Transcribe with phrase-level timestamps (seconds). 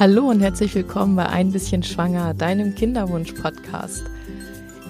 [0.00, 4.02] Hallo und herzlich willkommen bei Ein bisschen Schwanger, deinem Kinderwunsch-Podcast.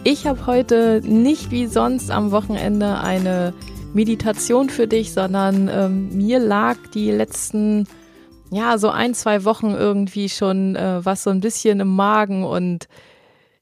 [0.05, 3.53] Ich habe heute nicht wie sonst am Wochenende eine
[3.93, 7.89] Meditation für dich, sondern ähm, mir lag die letzten,
[8.53, 12.87] ja, so ein, zwei Wochen irgendwie schon äh, was so ein bisschen im Magen und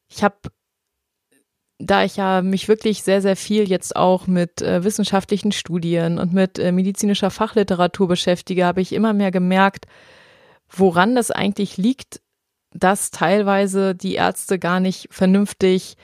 [0.07, 0.36] ich habe
[1.79, 6.35] da ich ja mich wirklich sehr, sehr viel jetzt auch mit äh, wissenschaftlichen Studien und
[6.35, 9.86] mit äh, medizinischer Fachliteratur beschäftige, habe ich immer mehr gemerkt,
[10.68, 12.21] woran das eigentlich liegt,
[12.72, 15.96] dass teilweise die Ärzte gar nicht vernünftig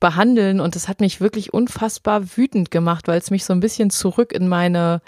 [0.00, 0.60] behandeln.
[0.60, 4.32] Und das hat mich wirklich unfassbar wütend gemacht, weil es mich so ein bisschen zurück
[4.32, 5.00] in meine,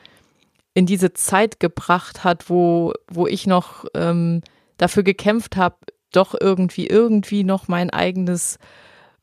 [0.74, 4.42] in diese Zeit gebracht hat, wo, wo ich noch ähm,
[4.78, 5.76] dafür gekämpft habe,
[6.12, 8.58] doch irgendwie, irgendwie noch mein eigenes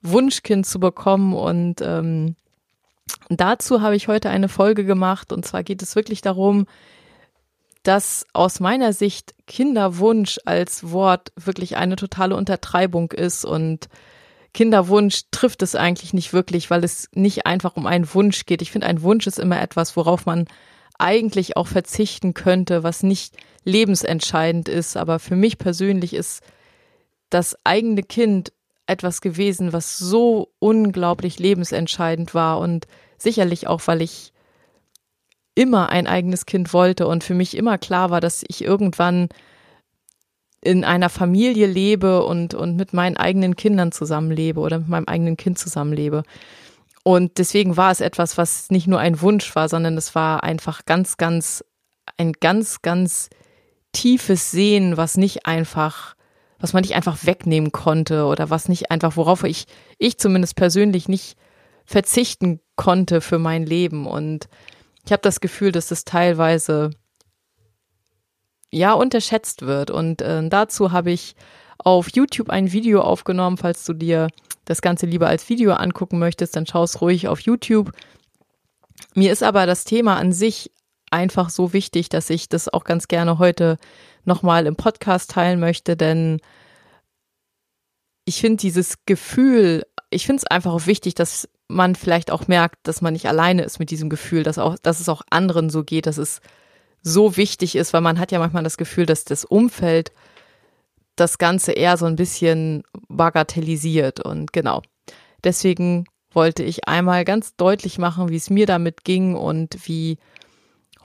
[0.02, 1.34] Wunschkind zu bekommen.
[1.34, 2.36] Und ähm,
[3.30, 5.34] dazu habe ich heute eine Folge gemacht.
[5.34, 6.66] Und zwar geht es wirklich darum,
[7.88, 13.88] dass aus meiner Sicht Kinderwunsch als Wort wirklich eine totale Untertreibung ist und
[14.54, 18.62] Kinderwunsch trifft es eigentlich nicht wirklich, weil es nicht einfach um einen Wunsch geht.
[18.62, 20.48] Ich finde, ein Wunsch ist immer etwas, worauf man
[21.00, 24.98] eigentlich auch verzichten könnte, was nicht lebensentscheidend ist.
[24.98, 26.42] Aber für mich persönlich ist
[27.30, 28.52] das eigene Kind
[28.86, 32.86] etwas gewesen, was so unglaublich lebensentscheidend war und
[33.18, 34.34] sicherlich auch, weil ich
[35.58, 39.28] immer ein eigenes Kind wollte und für mich immer klar war, dass ich irgendwann
[40.62, 45.36] in einer Familie lebe und, und mit meinen eigenen Kindern zusammenlebe oder mit meinem eigenen
[45.36, 46.24] Kind zusammenlebe.
[47.04, 50.86] Und deswegen war es etwas, was nicht nur ein Wunsch war, sondern es war einfach
[50.86, 51.64] ganz, ganz,
[52.18, 53.30] ein ganz, ganz
[53.94, 56.16] tiefes Sehen, was nicht einfach,
[56.60, 59.66] was man nicht einfach wegnehmen konnte oder was nicht einfach, worauf ich,
[59.98, 61.36] ich zumindest persönlich nicht
[61.86, 64.06] verzichten konnte für mein Leben.
[64.06, 64.50] Und
[65.08, 66.90] ich habe das Gefühl, dass das teilweise
[68.72, 69.90] ja unterschätzt wird.
[69.90, 71.38] Und äh, dazu habe ich
[71.78, 73.56] auf YouTube ein Video aufgenommen.
[73.56, 74.28] Falls du dir
[74.66, 77.94] das Ganze lieber als Video angucken möchtest, dann schau es ruhig auf YouTube.
[79.16, 80.72] Mir ist aber das Thema an sich
[81.10, 83.78] einfach so wichtig, dass ich das auch ganz gerne heute
[84.26, 86.42] nochmal im Podcast teilen möchte, denn
[88.26, 92.76] ich finde dieses Gefühl, ich finde es einfach auch wichtig, dass man vielleicht auch merkt,
[92.84, 95.84] dass man nicht alleine ist mit diesem Gefühl, dass auch, dass es auch anderen so
[95.84, 96.42] geht, dass es
[97.02, 100.12] so wichtig ist, weil man hat ja manchmal das Gefühl, dass das Umfeld
[101.16, 104.82] das Ganze eher so ein bisschen bagatellisiert und genau.
[105.44, 110.18] Deswegen wollte ich einmal ganz deutlich machen, wie es mir damit ging und wie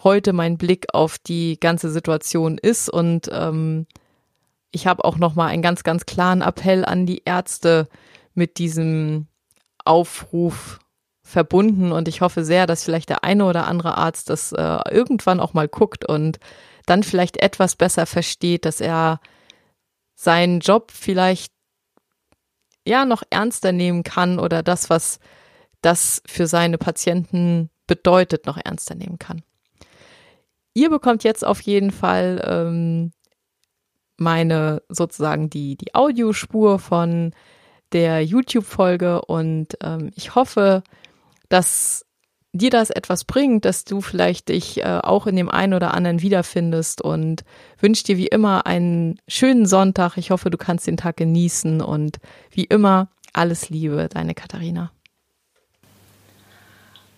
[0.03, 3.87] heute mein Blick auf die ganze Situation ist und ähm,
[4.71, 7.89] ich habe auch noch mal einen ganz ganz klaren Appell an die Ärzte
[8.35, 9.27] mit diesem
[9.85, 10.79] Aufruf
[11.23, 15.41] verbunden und ich hoffe sehr, dass vielleicht der eine oder andere Arzt das äh, irgendwann
[15.41, 16.39] auch mal guckt und
[16.87, 19.21] dann vielleicht etwas besser versteht, dass er
[20.15, 21.53] seinen Job vielleicht
[22.87, 25.21] ja noch ernster nehmen kann oder das, was
[25.81, 29.43] das für seine Patienten bedeutet, noch ernster nehmen kann.
[30.75, 33.13] Ihr bekommt jetzt auf jeden Fall ähm,
[34.17, 37.35] meine sozusagen die, die Audiospur von
[37.93, 40.83] der YouTube-Folge und ähm, ich hoffe,
[41.49, 42.05] dass
[42.53, 46.21] dir das etwas bringt, dass du vielleicht dich äh, auch in dem einen oder anderen
[46.21, 47.45] wiederfindest und
[47.79, 50.17] wünsche dir wie immer einen schönen Sonntag.
[50.17, 52.19] Ich hoffe, du kannst den Tag genießen und
[52.51, 54.91] wie immer alles Liebe, deine Katharina.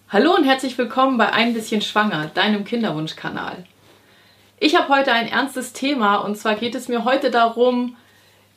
[0.09, 3.65] Hallo und herzlich willkommen bei Ein bisschen Schwanger, deinem Kinderwunschkanal.
[4.61, 7.97] Ich habe heute ein ernstes Thema und zwar geht es mir heute darum,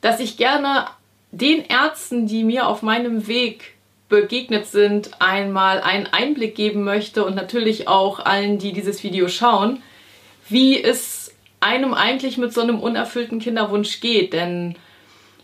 [0.00, 0.86] dass ich gerne
[1.30, 3.74] den Ärzten, die mir auf meinem Weg
[4.08, 9.82] begegnet sind, einmal einen Einblick geben möchte und natürlich auch allen, die dieses Video schauen,
[10.48, 14.32] wie es einem eigentlich mit so einem unerfüllten Kinderwunsch geht.
[14.32, 14.76] Denn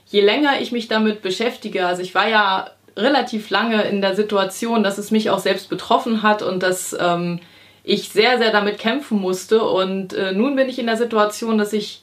[0.07, 4.83] je länger ich mich damit beschäftige, also ich war ja relativ lange in der Situation,
[4.83, 7.41] dass es mich auch selbst betroffen hat und dass ähm,
[7.83, 9.63] ich sehr, sehr damit kämpfen musste.
[9.63, 12.03] Und äh, nun bin ich in der Situation, dass ich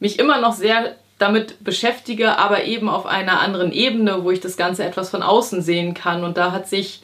[0.00, 4.56] mich immer noch sehr damit beschäftige, aber eben auf einer anderen Ebene, wo ich das
[4.56, 6.24] Ganze etwas von außen sehen kann.
[6.24, 7.02] Und da hat sich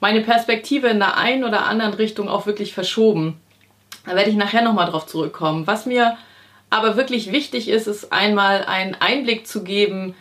[0.00, 3.40] meine Perspektive in der einen oder anderen Richtung auch wirklich verschoben.
[4.06, 5.66] Da werde ich nachher nochmal drauf zurückkommen.
[5.66, 6.16] Was mir
[6.70, 10.14] aber wirklich wichtig ist, ist einmal einen Einblick zu geben,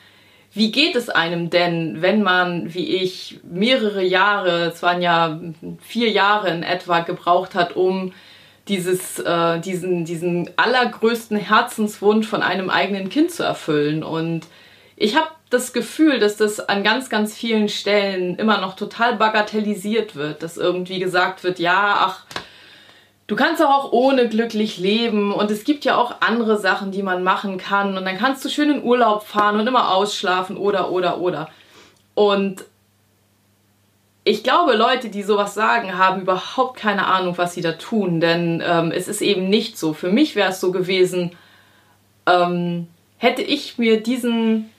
[0.53, 5.39] wie geht es einem denn, wenn man, wie ich, mehrere Jahre, es waren ja
[5.79, 8.11] vier Jahre in etwa, gebraucht hat, um
[8.67, 14.03] dieses, äh, diesen, diesen allergrößten Herzenswunsch von einem eigenen Kind zu erfüllen.
[14.03, 14.45] Und
[14.95, 20.15] ich habe das Gefühl, dass das an ganz, ganz vielen Stellen immer noch total bagatellisiert
[20.15, 22.25] wird, dass irgendwie gesagt wird, ja, ach,
[23.27, 27.23] du kannst auch ohne glücklich leben und es gibt ja auch andere Sachen, die man
[27.23, 31.19] machen kann und dann kannst du schön in Urlaub fahren und immer ausschlafen oder oder
[31.19, 31.49] oder.
[32.13, 32.63] Und
[34.23, 38.61] ich glaube, Leute, die sowas sagen, haben überhaupt keine Ahnung, was sie da tun, denn
[38.65, 39.93] ähm, es ist eben nicht so.
[39.93, 41.31] Für mich wäre es so gewesen,
[42.27, 42.87] ähm,
[43.17, 44.69] hätte ich mir diesen,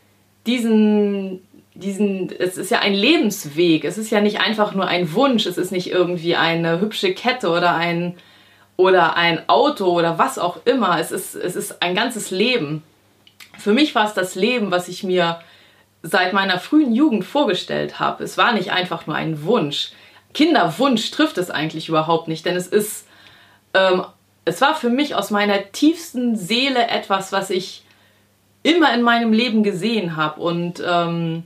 [0.47, 1.41] diesen,
[1.75, 5.59] diesen, es ist ja ein Lebensweg, es ist ja nicht einfach nur ein Wunsch, es
[5.59, 8.15] ist nicht irgendwie eine hübsche Kette oder ein,
[8.77, 12.85] oder ein Auto oder was auch immer, es ist, es ist ein ganzes Leben.
[13.59, 15.41] Für mich war es das Leben, was ich mir
[16.03, 18.25] seit meiner frühen Jugend vorgestellt habe.
[18.25, 19.91] Es war nicht einfach nur ein Wunsch.
[20.35, 23.07] Kinderwunsch trifft es eigentlich überhaupt nicht, denn es ist,
[23.75, 24.05] ähm,
[24.45, 27.85] es war für mich aus meiner tiefsten Seele etwas, was ich
[28.63, 31.45] immer in meinem Leben gesehen habe und ähm,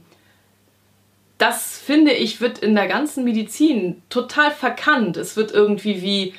[1.39, 5.17] das finde ich wird in der ganzen Medizin total verkannt.
[5.17, 6.35] Es wird irgendwie wie,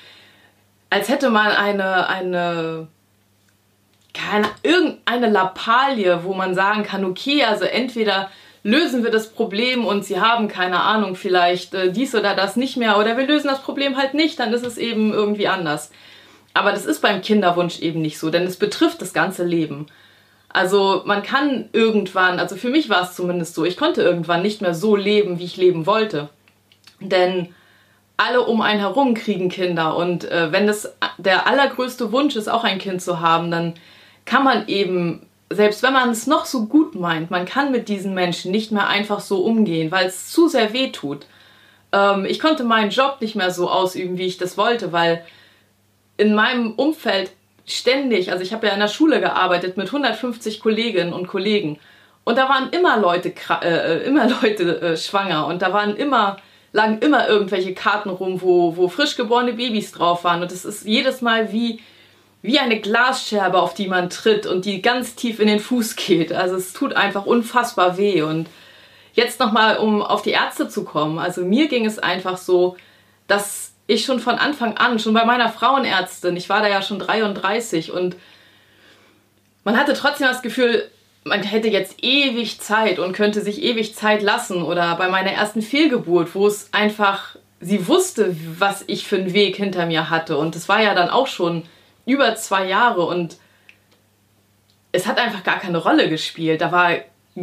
[0.89, 2.87] als hätte man eine, eine
[4.17, 8.29] keine, irgendeine Lappalie, wo man sagen kann, okay, also entweder
[8.63, 12.75] lösen wir das Problem und sie haben keine Ahnung, vielleicht äh, dies oder das nicht
[12.75, 15.91] mehr oder wir lösen das Problem halt nicht, dann ist es eben irgendwie anders.
[16.53, 19.85] Aber das ist beim Kinderwunsch eben nicht so, denn es betrifft das ganze Leben.
[20.49, 24.61] Also man kann irgendwann, also für mich war es zumindest so, ich konnte irgendwann nicht
[24.61, 26.29] mehr so leben, wie ich leben wollte.
[26.99, 27.53] Denn
[28.17, 32.63] alle um einen herum kriegen Kinder und äh, wenn das der allergrößte Wunsch ist, auch
[32.63, 33.75] ein Kind zu haben, dann
[34.27, 38.13] kann man eben, selbst wenn man es noch so gut meint, man kann mit diesen
[38.13, 41.25] Menschen nicht mehr einfach so umgehen, weil es zu sehr weh tut.
[41.91, 45.24] Ähm, ich konnte meinen Job nicht mehr so ausüben, wie ich das wollte, weil
[46.18, 47.31] in meinem Umfeld
[47.65, 51.80] ständig, also ich habe ja in der Schule gearbeitet mit 150 Kolleginnen und Kollegen.
[52.23, 55.47] Und da waren immer Leute, äh, immer Leute äh, schwanger.
[55.47, 56.38] Und da waren immer
[56.73, 60.41] lagen immer irgendwelche Karten rum, wo, wo frisch geborene Babys drauf waren.
[60.41, 61.80] Und es ist jedes Mal wie
[62.41, 66.31] wie eine Glasscherbe, auf die man tritt und die ganz tief in den Fuß geht.
[66.31, 68.21] Also es tut einfach unfassbar weh.
[68.21, 68.47] Und
[69.13, 71.19] jetzt nochmal, um auf die Ärzte zu kommen.
[71.19, 72.77] Also mir ging es einfach so,
[73.27, 76.99] dass ich schon von Anfang an, schon bei meiner Frauenärztin, ich war da ja schon
[76.99, 78.15] 33 und
[79.63, 80.89] man hatte trotzdem das Gefühl,
[81.23, 84.61] man hätte jetzt ewig Zeit und könnte sich ewig Zeit lassen.
[84.61, 89.57] Oder bei meiner ersten Fehlgeburt, wo es einfach, sie wusste, was ich für einen Weg
[89.57, 90.37] hinter mir hatte.
[90.37, 91.63] Und es war ja dann auch schon
[92.07, 93.38] über zwei Jahre und
[94.92, 96.62] es hat einfach gar keine Rolle gespielt.
[96.62, 96.94] Da war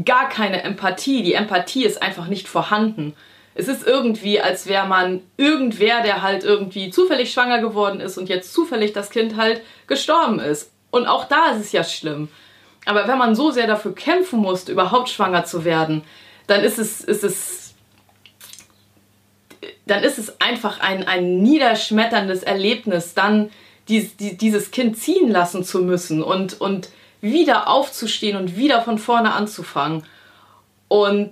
[0.05, 1.23] gar keine Empathie.
[1.23, 3.15] Die Empathie ist einfach nicht vorhanden.
[3.55, 8.29] Es ist irgendwie, als wäre man irgendwer, der halt irgendwie zufällig schwanger geworden ist und
[8.29, 10.73] jetzt zufällig das Kind halt gestorben ist.
[10.91, 12.29] Und auch da ist es ja schlimm.
[12.87, 16.03] Aber wenn man so sehr dafür kämpfen musste, überhaupt schwanger zu werden,
[16.47, 17.75] dann ist es, ist es,
[19.87, 23.51] dann ist es einfach ein, ein niederschmetterndes Erlebnis, dann
[23.89, 26.89] dies, die, dieses Kind ziehen lassen zu müssen und, und
[27.21, 30.05] wieder aufzustehen und wieder von vorne anzufangen.
[30.89, 31.31] Und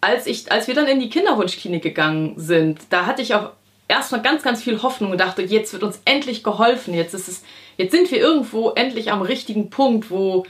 [0.00, 3.50] als, ich, als wir dann in die Kinderwunschklinik gegangen sind, da hatte ich auch
[3.88, 6.94] erstmal ganz, ganz viel Hoffnung und dachte, jetzt wird uns endlich geholfen.
[6.94, 7.42] Jetzt, ist es,
[7.76, 10.44] jetzt sind wir irgendwo endlich am richtigen Punkt, wo,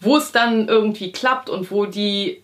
[0.00, 2.42] wo es dann irgendwie klappt und wo die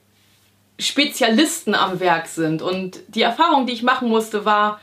[0.79, 2.63] Spezialisten am Werk sind.
[2.63, 4.81] Und die Erfahrung, die ich machen musste, war,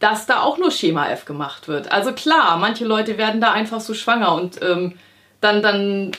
[0.00, 1.92] dass da auch nur Schema F gemacht wird.
[1.92, 4.94] Also klar, manche Leute werden da einfach so schwanger und ähm,
[5.40, 6.12] dann, dann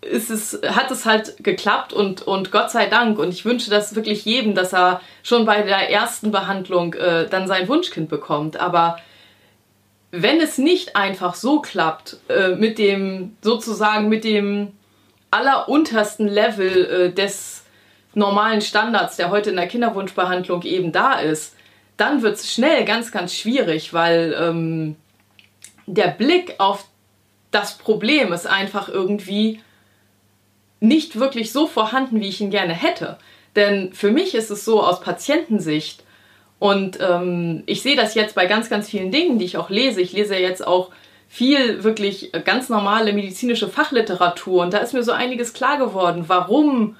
[0.00, 3.18] ist es, hat es halt geklappt und, und Gott sei Dank.
[3.18, 7.46] Und ich wünsche das wirklich jedem, dass er schon bei der ersten Behandlung äh, dann
[7.46, 8.58] sein Wunschkind bekommt.
[8.58, 8.96] Aber
[10.10, 14.72] wenn es nicht einfach so klappt, äh, mit dem, sozusagen mit dem
[15.30, 17.64] alleruntersten Level äh, des
[18.14, 21.54] normalen Standards, der heute in der Kinderwunschbehandlung eben da ist,
[22.02, 24.96] dann wird es schnell ganz, ganz schwierig, weil ähm,
[25.86, 26.84] der Blick auf
[27.50, 29.60] das Problem ist einfach irgendwie
[30.80, 33.18] nicht wirklich so vorhanden, wie ich ihn gerne hätte.
[33.54, 36.04] Denn für mich ist es so aus Patientensicht,
[36.62, 40.00] und ähm, ich sehe das jetzt bei ganz, ganz vielen Dingen, die ich auch lese.
[40.00, 40.90] Ich lese jetzt auch
[41.28, 46.96] viel wirklich ganz normale medizinische Fachliteratur und da ist mir so einiges klar geworden, warum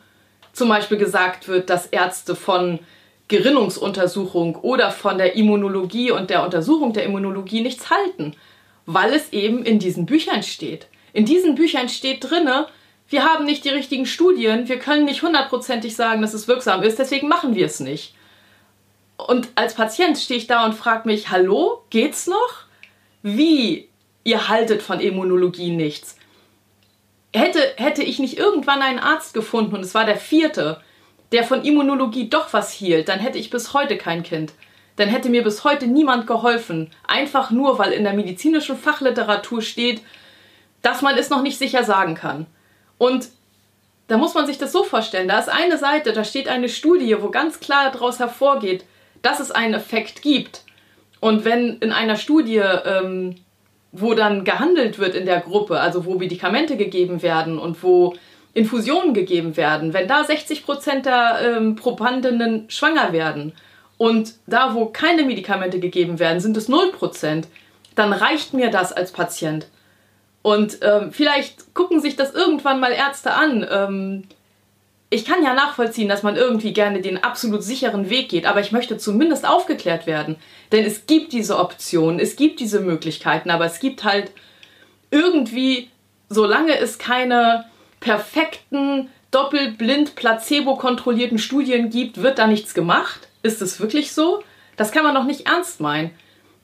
[0.52, 2.80] zum Beispiel gesagt wird, dass Ärzte von
[3.28, 8.36] Gerinnungsuntersuchung oder von der Immunologie und der Untersuchung der Immunologie nichts halten,
[8.86, 10.86] weil es eben in diesen Büchern steht.
[11.12, 12.66] In diesen Büchern steht drinne,
[13.08, 16.98] wir haben nicht die richtigen Studien, wir können nicht hundertprozentig sagen, dass es wirksam ist,
[16.98, 18.14] deswegen machen wir es nicht.
[19.16, 22.64] Und als Patient stehe ich da und frage mich, hallo, geht's noch?
[23.22, 23.88] Wie?
[24.24, 26.16] Ihr haltet von Immunologie nichts.
[27.34, 30.80] Hätte, hätte ich nicht irgendwann einen Arzt gefunden, und es war der vierte,
[31.32, 34.52] der von Immunologie doch was hielt, dann hätte ich bis heute kein Kind.
[34.96, 36.90] dann hätte mir bis heute niemand geholfen.
[37.08, 40.02] Einfach nur, weil in der medizinischen Fachliteratur steht,
[40.82, 42.46] dass man es noch nicht sicher sagen kann.
[42.98, 43.28] Und
[44.08, 45.28] da muss man sich das so vorstellen.
[45.28, 48.84] Da ist eine Seite, da steht eine Studie, wo ganz klar daraus hervorgeht,
[49.22, 50.62] dass es einen Effekt gibt.
[51.20, 53.36] Und wenn in einer Studie, ähm,
[53.92, 58.14] wo dann gehandelt wird in der Gruppe, also wo Medikamente gegeben werden und wo
[58.54, 63.52] Infusionen gegeben werden, wenn da 60 Prozent der ähm, Probandinnen schwanger werden
[63.96, 67.48] und da, wo keine Medikamente gegeben werden, sind es 0 Prozent,
[67.94, 69.66] dann reicht mir das als Patient.
[70.42, 73.66] Und ähm, vielleicht gucken sich das irgendwann mal Ärzte an.
[73.70, 74.24] Ähm,
[75.08, 78.72] ich kann ja nachvollziehen, dass man irgendwie gerne den absolut sicheren Weg geht, aber ich
[78.72, 80.36] möchte zumindest aufgeklärt werden.
[80.72, 84.32] Denn es gibt diese Optionen, es gibt diese Möglichkeiten, aber es gibt halt
[85.10, 85.90] irgendwie,
[86.28, 87.66] solange es keine
[88.02, 93.28] perfekten, doppelblind, placebo-kontrollierten Studien gibt, wird da nichts gemacht.
[93.42, 94.44] Ist es wirklich so?
[94.76, 96.10] Das kann man doch nicht ernst meinen.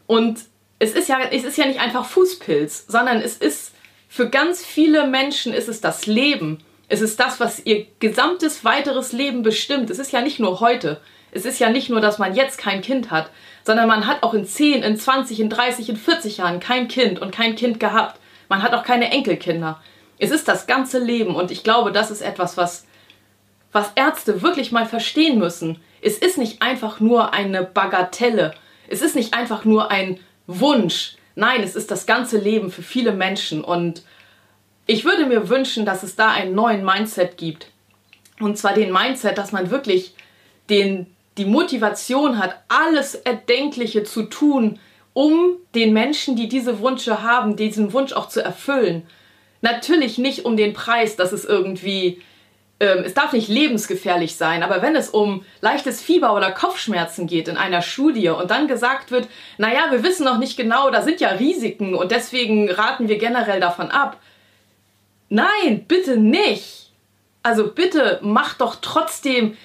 [0.07, 0.41] Und
[0.79, 3.73] es ist ja, es ist ja nicht einfach Fußpilz, sondern es ist
[4.09, 6.63] für ganz viele Menschen ist es das Leben.
[6.89, 9.91] Es ist das, was ihr gesamtes weiteres Leben bestimmt.
[9.91, 11.01] Es ist ja nicht nur heute.
[11.31, 13.31] Es ist ja nicht nur, dass man jetzt kein Kind hat,
[13.65, 17.21] sondern man hat auch in 10, in 20, in 30, in 40 Jahren kein Kind
[17.21, 18.19] und kein Kind gehabt.
[18.49, 19.83] Man hat auch keine Enkelkinder.
[20.19, 22.87] Es ist das ganze Leben und ich glaube, das ist etwas, was,
[23.73, 25.79] was Ärzte wirklich mal verstehen müssen.
[26.01, 28.55] Es ist nicht einfach nur eine Bagatelle.
[28.89, 31.17] Es ist nicht einfach nur ein Wunsch.
[31.35, 34.03] Nein, es ist das ganze Leben für viele Menschen und
[34.87, 37.69] ich würde mir wünschen, dass es da einen neuen Mindset gibt.
[38.41, 40.15] Und zwar den Mindset, dass man wirklich
[40.71, 41.07] den,
[41.37, 44.81] die Motivation hat, alles Erdenkliche zu tun,
[45.13, 49.07] um den Menschen, die diese Wünsche haben, diesen Wunsch auch zu erfüllen.
[49.61, 52.23] Natürlich nicht um den Preis, dass es irgendwie,
[52.81, 57.49] ähm, es darf nicht lebensgefährlich sein, aber wenn es um leichtes Fieber oder Kopfschmerzen geht
[57.49, 61.21] in einer Studie und dann gesagt wird, naja, wir wissen noch nicht genau, da sind
[61.21, 64.21] ja Risiken und deswegen raten wir generell davon ab.
[65.29, 66.91] Nein, bitte nicht.
[67.43, 69.57] Also bitte macht doch trotzdem,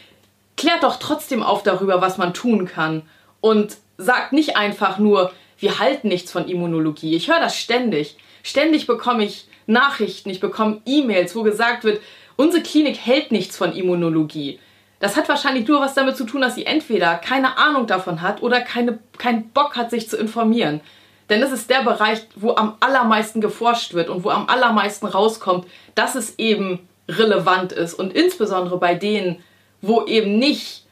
[0.57, 3.03] klärt doch trotzdem auf darüber, was man tun kann.
[3.41, 7.15] Und sagt nicht einfach nur, wir halten nichts von Immunologie.
[7.15, 8.17] Ich höre das ständig.
[8.43, 12.01] Ständig bekomme ich Nachrichten, ich bekomme E-Mails, wo gesagt wird,
[12.35, 14.59] unsere Klinik hält nichts von Immunologie.
[14.99, 18.41] Das hat wahrscheinlich nur was damit zu tun, dass sie entweder keine Ahnung davon hat
[18.41, 20.81] oder keine, keinen Bock hat, sich zu informieren.
[21.29, 25.67] Denn das ist der Bereich, wo am allermeisten geforscht wird und wo am allermeisten rauskommt,
[25.95, 27.93] dass es eben relevant ist.
[27.93, 29.43] Und insbesondere bei denen,
[29.81, 30.85] wo eben nicht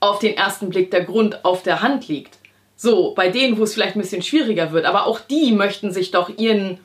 [0.00, 2.38] auf den ersten Blick der Grund auf der Hand liegt.
[2.76, 4.84] So, bei denen, wo es vielleicht ein bisschen schwieriger wird.
[4.84, 6.78] Aber auch die möchten sich doch ihren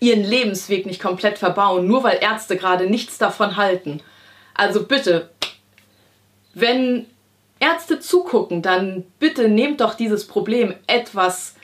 [0.00, 4.02] ihren Lebensweg nicht komplett verbauen, nur weil Ärzte gerade nichts davon halten.
[4.54, 5.30] Also bitte,
[6.54, 7.06] wenn
[7.60, 11.56] Ärzte zugucken, dann bitte nehmt doch dieses Problem etwas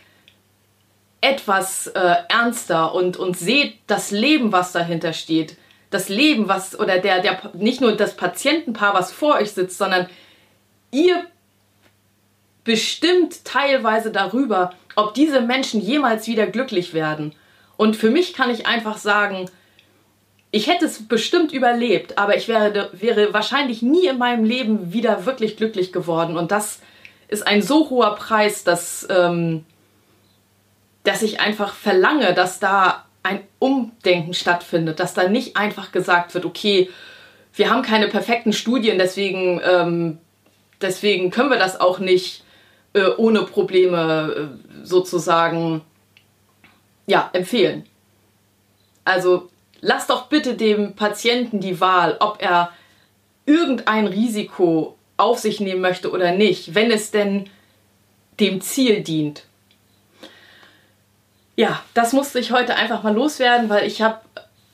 [1.23, 5.57] etwas äh, ernster und, und seht das Leben, was dahinter steht.
[5.89, 10.09] Das Leben, was, oder der, der, nicht nur das Patientenpaar, was vor euch sitzt, sondern
[10.91, 11.25] ihr
[12.65, 17.35] bestimmt teilweise darüber, ob diese Menschen jemals wieder glücklich werden.
[17.83, 19.51] Und für mich kann ich einfach sagen,
[20.53, 25.27] ich hätte es bestimmt überlebt, aber ich wäre, wäre wahrscheinlich nie in meinem Leben wieder
[25.27, 26.37] wirklich glücklich geworden.
[26.37, 26.79] Und das
[27.27, 29.65] ist ein so hoher Preis, dass, ähm,
[31.03, 36.45] dass ich einfach verlange, dass da ein Umdenken stattfindet, dass da nicht einfach gesagt wird,
[36.45, 36.89] okay,
[37.53, 40.19] wir haben keine perfekten Studien, deswegen, ähm,
[40.81, 42.45] deswegen können wir das auch nicht
[42.93, 45.83] äh, ohne Probleme äh, sozusagen
[47.07, 47.85] ja, empfehlen.
[49.05, 52.73] Also lass doch bitte dem Patienten die Wahl, ob er
[53.47, 57.49] irgendein Risiko auf sich nehmen möchte oder nicht, wenn es denn
[58.41, 59.45] dem Ziel dient.
[61.57, 64.21] Ja, das musste ich heute einfach mal loswerden, weil ich habe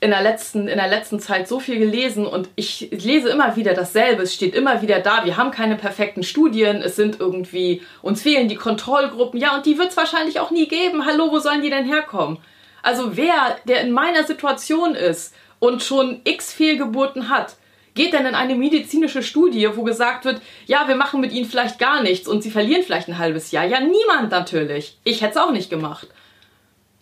[0.01, 3.73] in der letzten in der letzten Zeit so viel gelesen und ich lese immer wieder
[3.73, 4.23] dasselbe.
[4.23, 8.47] Es steht immer wieder da, wir haben keine perfekten Studien, es sind irgendwie uns fehlen
[8.47, 9.39] die Kontrollgruppen.
[9.39, 11.05] Ja, und die wird es wahrscheinlich auch nie geben.
[11.05, 12.37] Hallo, wo sollen die denn herkommen?
[12.81, 17.57] Also wer, der in meiner Situation ist und schon x Fehlgeburten hat,
[17.93, 21.77] geht denn in eine medizinische Studie, wo gesagt wird, ja, wir machen mit ihnen vielleicht
[21.77, 23.65] gar nichts und sie verlieren vielleicht ein halbes Jahr?
[23.65, 24.97] Ja, niemand natürlich.
[25.03, 26.07] Ich hätte es auch nicht gemacht.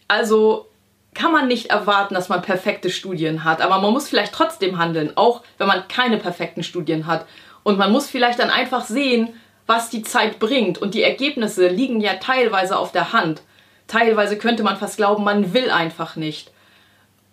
[0.07, 0.67] Also
[1.17, 5.13] kann man nicht erwarten, dass man perfekte Studien hat, aber man muss vielleicht trotzdem handeln,
[5.15, 7.25] auch wenn man keine perfekten Studien hat.
[7.63, 9.33] Und man muss vielleicht dann einfach sehen,
[9.65, 10.77] was die Zeit bringt.
[10.77, 13.41] Und die Ergebnisse liegen ja teilweise auf der Hand.
[13.87, 16.51] Teilweise könnte man fast glauben, man will einfach nicht.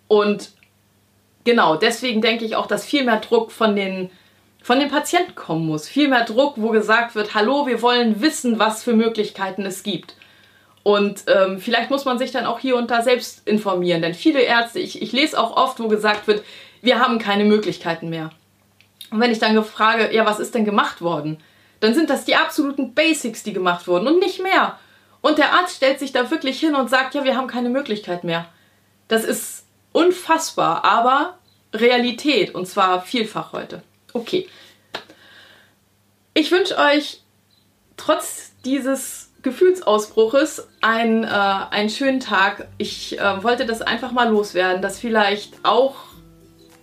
[0.09, 0.51] Und
[1.45, 4.11] genau, deswegen denke ich auch, dass viel mehr Druck von den,
[4.63, 5.89] von den Patienten kommen muss.
[5.89, 10.17] Viel mehr Druck, wo gesagt wird, hallo, wir wollen wissen, was für Möglichkeiten es gibt.
[10.85, 14.43] Und ähm, vielleicht muss man sich dann auch hier und da selbst informieren, denn viele
[14.43, 16.45] Ärzte, ich, ich lese auch oft, wo gesagt wird,
[16.83, 18.31] wir haben keine Möglichkeiten mehr.
[19.11, 21.39] Und wenn ich dann frage, ja, was ist denn gemacht worden?
[21.81, 24.79] Dann sind das die absoluten Basics, die gemacht wurden und nicht mehr.
[25.23, 28.25] Und der Arzt stellt sich da wirklich hin und sagt, ja, wir haben keine Möglichkeit
[28.25, 28.47] mehr.
[29.09, 31.39] Das ist unfassbar, aber
[31.73, 33.83] Realität und zwar vielfach heute.
[34.13, 34.47] Okay.
[36.35, 37.23] Ich wünsche euch
[37.97, 42.67] trotz dieses Gefühlsausbruches einen, äh, einen schönen Tag.
[42.79, 45.95] Ich äh, wollte das einfach mal loswerden, dass vielleicht auch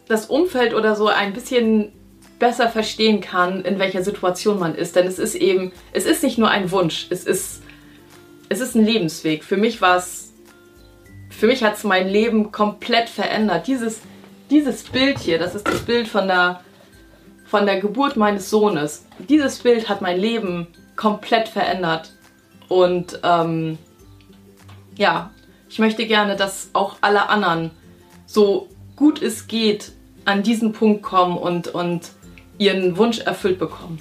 [0.07, 1.91] das Umfeld oder so ein bisschen
[2.39, 4.95] besser verstehen kann, in welcher Situation man ist.
[4.95, 7.63] Denn es ist eben, es ist nicht nur ein Wunsch, es ist,
[8.49, 9.43] es ist ein Lebensweg.
[9.43, 10.31] Für mich war es,
[11.29, 13.67] für mich hat es mein Leben komplett verändert.
[13.67, 14.01] Dieses,
[14.49, 16.61] dieses Bild hier, das ist das Bild von der,
[17.45, 19.05] von der Geburt meines Sohnes.
[19.29, 22.11] Dieses Bild hat mein Leben komplett verändert.
[22.71, 23.77] Und ähm,
[24.95, 25.31] ja,
[25.67, 27.71] ich möchte gerne, dass auch alle anderen
[28.25, 29.91] so gut es geht
[30.23, 32.11] an diesen Punkt kommen und, und
[32.57, 33.99] ihren Wunsch erfüllt bekommen.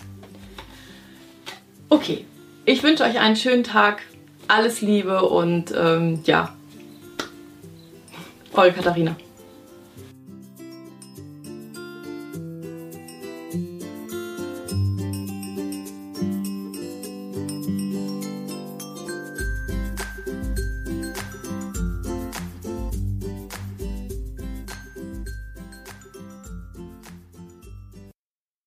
[1.88, 2.24] Okay,
[2.64, 4.02] ich wünsche euch einen schönen Tag,
[4.46, 6.54] alles Liebe und ähm, ja,
[8.52, 9.16] eure Katharina.